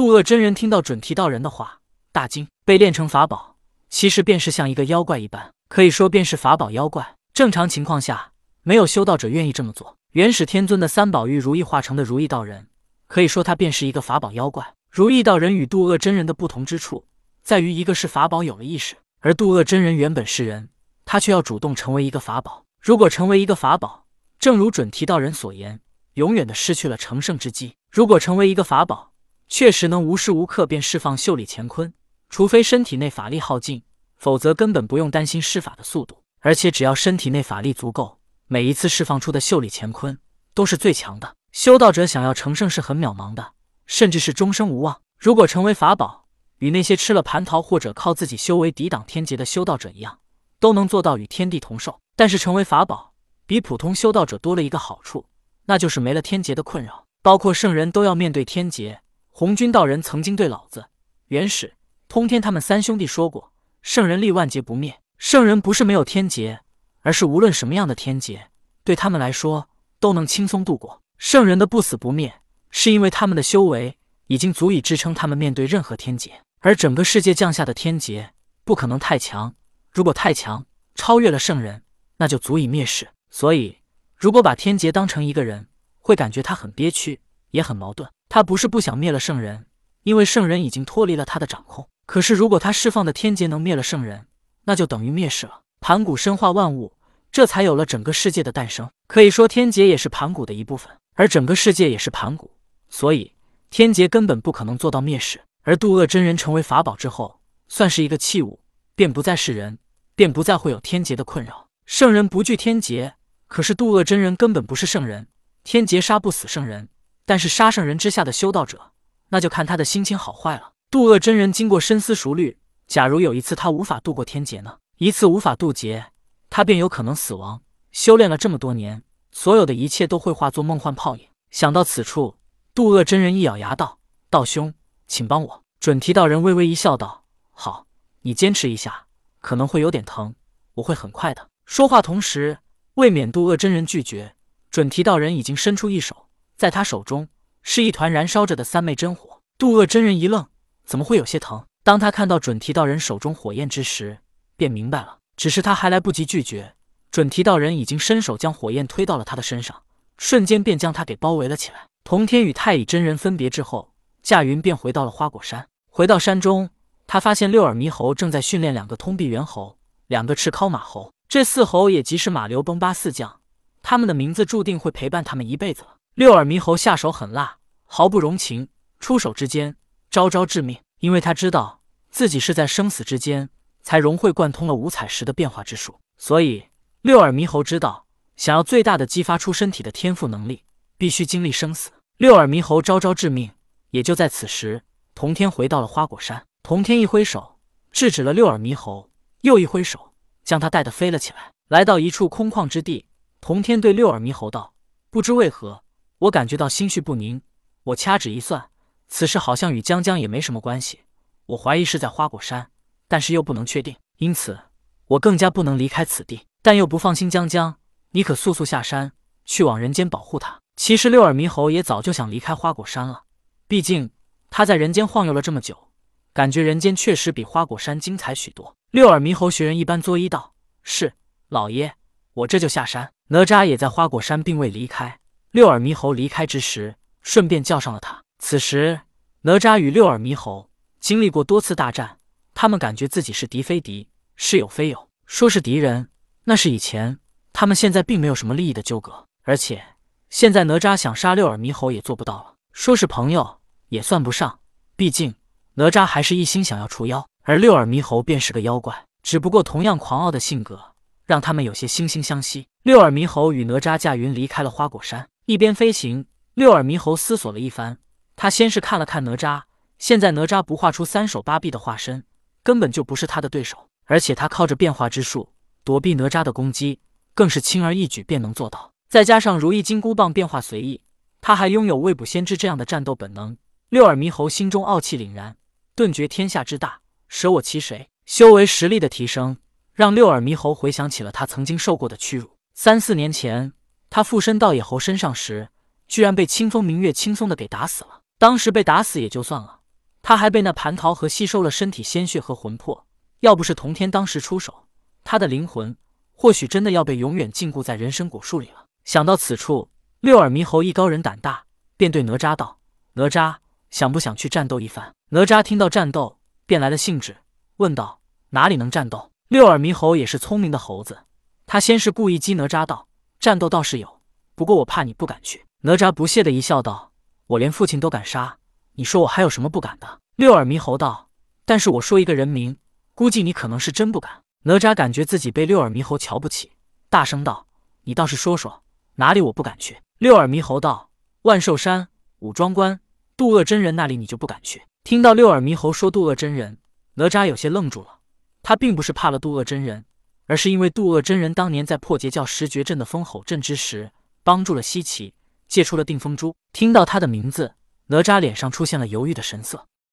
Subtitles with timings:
[0.00, 1.80] 渡恶真人听到准提道人的话，
[2.10, 2.48] 大惊。
[2.64, 3.56] 被炼成法宝，
[3.90, 7.16] 其实便是像一个妖怪一般，可以说便是法宝妖怪。
[7.34, 8.32] 正常情况下，
[8.62, 9.98] 没有修道者愿意这么做。
[10.12, 12.68] 元始天尊的三宝玉如意化成的如意道人，
[13.08, 14.72] 可以说他便是一个法宝妖怪。
[14.90, 17.04] 如意道人与渡恶真人的不同之处，
[17.42, 20.70] 在于一个是法宝有了意识，而渡恶真人原本是人，
[21.04, 22.64] 他却要主动成为一个法宝。
[22.80, 24.06] 如果成为一个法宝，
[24.38, 25.80] 正如准提道人所言，
[26.14, 27.74] 永远的失去了成圣之机。
[27.92, 29.09] 如果成为一个法宝，
[29.50, 31.92] 确实能无时无刻便释放袖里乾坤，
[32.28, 33.82] 除非身体内法力耗尽，
[34.16, 36.22] 否则根本不用担心施法的速度。
[36.38, 40.18] 而且只要身体内法力足够，每一次释放出的袖里乾坤
[40.54, 41.34] 都是最强的。
[41.52, 43.52] 修道者想要成圣是很渺茫的，
[43.86, 45.02] 甚至是终生无望。
[45.18, 50.20] 如果成为法宝，与那些吃了蟠桃或者靠自己修为抵挡天劫的修道者一样，
[50.60, 52.00] 都能做到与天地同寿。
[52.16, 53.12] 但是成为法宝，
[53.46, 55.26] 比普通修道者多了一个好处，
[55.66, 57.04] 那就是没了天劫的困扰。
[57.20, 59.02] 包括圣人都要面对天劫。
[59.40, 60.90] 红军道人曾经对老子、
[61.28, 61.72] 元始、
[62.08, 65.00] 通天他们三兄弟说过：“圣人立万劫不灭。
[65.16, 66.60] 圣人不是没有天劫，
[67.00, 68.50] 而是无论什么样的天劫，
[68.84, 71.00] 对他们来说都能轻松度过。
[71.16, 73.96] 圣人的不死不灭，是因为他们的修为
[74.26, 76.42] 已经足以支撑他们面对任何天劫。
[76.58, 79.54] 而整个世界降下的天劫不可能太强，
[79.90, 81.82] 如果太强，超越了圣人。”
[82.18, 83.08] 那就足以灭世。
[83.30, 83.78] 所以，
[84.14, 85.68] 如果把天劫当成一个人，
[85.98, 88.06] 会感觉他很憋屈，也很矛盾。
[88.30, 89.66] 他不是不想灭了圣人，
[90.04, 91.88] 因为圣人已经脱离了他的掌控。
[92.06, 94.28] 可是，如果他释放的天劫能灭了圣人，
[94.66, 95.62] 那就等于灭世了。
[95.80, 96.92] 盘古生化万物，
[97.32, 98.88] 这才有了整个世界的诞生。
[99.08, 102.52] 可以说，天劫也是盘古的一部分，而整个世界也是盘古。
[102.88, 103.34] 所以，
[103.68, 105.40] 天劫根本不可能做到灭世。
[105.64, 108.60] 而渡厄真人成为法宝之后，算是一个器物，
[108.94, 109.76] 便不再是人，
[110.14, 111.66] 便不再会有天劫的困扰。
[111.84, 113.14] 圣人不惧天劫，
[113.48, 115.26] 可是渡厄真人根本不是圣人，
[115.64, 116.88] 天劫杀不死圣人，
[117.24, 118.92] 但是杀圣人之下的修道者，
[119.28, 120.72] 那就看他的心情好坏了。
[120.90, 124.78] 渡厄真人经过深思熟虑，假如有一次他无法度过天劫呢？
[124.98, 126.06] 一次无法渡劫，
[126.48, 127.62] 他便有可能死亡。
[127.92, 129.02] 修炼了这么多年，
[129.32, 131.28] 所有的一切都会化作梦幻泡影。
[131.50, 132.36] 想到此处，
[132.74, 133.98] 渡厄真人一咬牙道
[134.30, 134.74] ：“道兄，
[135.06, 137.86] 请帮我。”准提道人微微一笑，道：“好，
[138.22, 139.06] 你坚持一下，
[139.40, 140.34] 可能会有点疼，
[140.74, 142.58] 我会很快的。”说话同时，
[142.94, 144.34] 为免渡厄真人拒绝，
[144.70, 146.28] 准提道人已经伸出一手，
[146.60, 147.26] 在他手中
[147.62, 149.40] 是一团燃烧着的三昧真火。
[149.56, 150.46] 渡恶真人一愣，
[150.84, 151.64] 怎么会有些疼？
[151.82, 154.18] 当他看到准提道人手中火焰之时，
[154.58, 155.20] 便明白了。
[155.38, 156.74] 只是他还来不及拒绝，
[157.10, 159.84] 准提道人已经伸手将火焰推到了他的身上，
[160.18, 161.86] 瞬间便将他给包围了起来。
[162.04, 165.66] 同天与太乙真人分别之后，驾云便回到了花果山。
[165.90, 166.68] 回到山中，
[167.06, 169.78] 他发现六耳猕猴正在训练两个通臂猿猴，
[170.08, 171.10] 两个赤尻马猴。
[171.26, 173.40] 这四猴也即是马刘崩巴四将，
[173.80, 175.96] 他们的名字注定会陪伴他们一辈子了。
[176.20, 179.76] 六耳猕猴下手狠辣，毫不容情，出手之间
[180.10, 180.78] 招招致命。
[180.98, 183.48] 因为他知道自己是在生死之间
[183.80, 186.68] 才融会贯通了五彩石的变化之术，所以
[187.00, 188.04] 六耳猕猴知道，
[188.36, 190.64] 想要最大的激发出身体的天赋能力，
[190.98, 191.90] 必须经历生死。
[192.18, 193.52] 六耳猕猴招招致命。
[193.88, 194.82] 也就在此时，
[195.14, 196.44] 童天回到了花果山。
[196.62, 197.56] 童天一挥手
[197.92, 199.08] 制止了六耳猕猴，
[199.40, 200.12] 又一挥手。
[200.44, 203.06] 将他带得飞了起来，来到一处空旷之地。
[203.40, 204.74] 童天对六耳猕猴道
[205.08, 205.82] ：“不知为何，
[206.20, 207.40] 我感觉到心绪不宁。
[207.82, 208.70] 我掐指一算，
[209.08, 211.00] 此事好像与江江也没什么关系。
[211.46, 212.70] 我怀疑是在花果山，
[213.08, 214.58] 但是又不能确定，因此
[215.06, 216.46] 我更加不能离开此地。
[216.62, 217.78] 但又不放心江江，
[218.10, 219.12] 你可速速下山，
[219.46, 223.22] 去往人间保护他。”其实六耳猕猴也早就想离开花果山了，
[223.66, 224.10] 毕竟
[224.50, 225.88] 他在人间晃悠了这么久，
[226.34, 228.76] 感觉人间确实比花果山精彩许多。
[228.90, 230.52] 六耳猕猴学人一般作揖道
[230.82, 231.14] ：“是
[231.48, 231.94] 老爷，
[232.34, 235.18] 我这就下山。”哪吒也在花果山，并未离开。
[235.52, 238.22] 六耳猕猴离开之时，顺便叫上了他。
[238.38, 239.00] 此时，
[239.40, 242.18] 哪吒与六耳猕猴经历过多次大战，
[242.54, 245.08] 他们感觉自己是敌非敌，是友非友。
[245.26, 246.08] 说是敌人，
[246.44, 247.16] 那是以前；
[247.52, 249.82] 他们现在并没有什么利益的纠葛，而且
[250.28, 252.54] 现在哪吒想杀六耳猕猴也做不到了。
[252.72, 253.58] 说是朋友，
[253.88, 254.60] 也算不上，
[254.94, 255.34] 毕竟
[255.74, 257.26] 哪吒还是一心想要除妖。
[257.42, 260.80] 而六耳猕猴便是个妖怪，只不过同样狂傲的性格
[261.26, 262.68] 让他们有些惺惺相惜。
[262.84, 267.98] 六耳猕猴与哪吒驾云离开了花果山，一边飞行，六耳猕猴思索了一番。
[268.36, 269.62] 他先是看了看哪吒，
[269.98, 272.22] 现在哪吒不画出三手八臂的化身，
[272.62, 275.48] 根本就不是他的对手，而且他靠着变化之术
[275.82, 277.00] 躲避哪吒的攻击，
[277.34, 278.92] 更是轻而易举便能做到。
[279.08, 281.00] 再加上如意金箍棒变化随意，
[281.40, 283.56] 他还拥有未卜先知这样的战斗本能。
[283.88, 285.56] 六耳猕猴心中傲气凛然，
[285.96, 287.00] 顿觉天下之大。
[287.26, 288.08] 舍我其谁？
[288.24, 289.56] 修为实力的提升，
[289.92, 292.56] 让六耳猕猴回想起了他曾经受过的屈辱。
[292.72, 293.72] 三四年前，
[294.10, 295.68] 他附身到野猴身上时，
[296.08, 298.22] 居然被清风明月轻松的给打死了。
[298.38, 299.80] 当时被打死也就算了，
[300.20, 303.06] 他还被那蟠桃核吸收了身体鲜血和魂魄。
[303.40, 304.88] 要不是童天当时出手，
[305.22, 305.96] 他的灵魂
[306.32, 308.86] 或许真的要被永远禁锢在人参果树里了。
[309.04, 309.88] 想到此处，
[310.20, 311.64] 六耳猕猴艺高人胆大，
[311.96, 312.80] 便对哪吒道
[313.14, 313.56] ：“哪吒，
[313.90, 317.36] 想不想去战斗一番？”哪吒听到战斗，便来了兴致，
[317.76, 318.20] 问道
[318.50, 321.20] ：“哪里能战斗？”六耳猕猴也是聪明的猴子，
[321.66, 323.08] 他先是故意激哪吒道
[323.40, 324.20] ：“战斗倒是有，
[324.54, 327.10] 不过我怕你不敢去。”哪吒不屑的一笑道
[327.48, 328.58] ：“我连父亲都敢杀，
[328.92, 331.30] 你说我还有什么不敢的？”六耳猕猴道
[331.64, 332.76] ：“但是我说一个人名，
[333.14, 336.70] 估计你可能是真不敢。”哪吒感觉自己被六耳猕猴瞧不起，
[337.08, 337.66] 大声道
[338.04, 338.82] ：“你倒是说说，
[339.14, 341.08] 哪里我不敢去？”六耳猕猴道
[341.42, 342.08] ：“万寿山、
[342.40, 343.00] 五庄关、
[343.38, 346.76] 渡恶真人那里，你就不敢去？”听到六耳猕猴说渡恶真人，
[347.14, 348.18] 哪吒有些愣住了。
[348.62, 350.04] 他并不是怕了渡恶真人，
[350.50, 354.10] 而是因为渡恶真人当年在破解教十绝阵的风吼阵之时，
[354.42, 355.32] 帮助了西岐。
[355.68, 357.74] 借出了定风珠，听到他的名字，
[358.08, 359.86] 哪吒脸上出现了犹豫的神色。